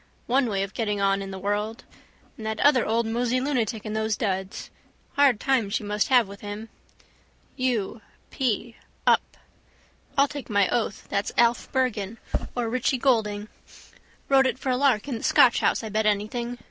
One 0.25 0.47
way 0.47 0.63
of 0.63 0.73
getting 0.73 0.99
on 0.99 1.21
in 1.21 1.29
the 1.29 1.37
world. 1.37 1.83
And 2.35 2.43
that 2.43 2.59
other 2.61 2.83
old 2.87 3.05
mosey 3.05 3.39
lunatic 3.39 3.85
in 3.85 3.93
those 3.93 4.17
duds. 4.17 4.71
Hard 5.13 5.39
time 5.39 5.69
she 5.69 5.83
must 5.83 6.07
have 6.07 6.27
with 6.27 6.41
him. 6.41 6.69
U. 7.55 8.01
p: 8.31 8.77
up. 9.05 9.37
I'll 10.17 10.27
take 10.27 10.49
my 10.49 10.67
oath 10.69 11.05
that's 11.07 11.31
Alf 11.37 11.71
Bergan 11.71 12.17
or 12.55 12.67
Richie 12.67 12.97
Goulding. 12.97 13.47
Wrote 14.27 14.47
it 14.47 14.57
for 14.57 14.69
a 14.71 14.75
lark 14.75 15.07
in 15.07 15.19
the 15.19 15.23
Scotch 15.23 15.59
house 15.59 15.83
I 15.83 15.89
bet 15.89 16.07
anything. 16.07 16.57